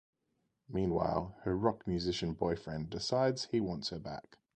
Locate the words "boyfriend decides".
2.33-3.45